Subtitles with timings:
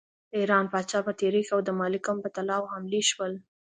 [0.29, 3.33] د ایران پاچا په تحریک او د مالکم په طلاوو عملی شول.